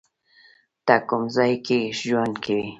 ته 0.85 0.95
کوم 1.07 1.23
ځای 1.35 1.53
کې 1.65 1.79
ژوند 1.99 2.35
کوی؟ 2.43 2.65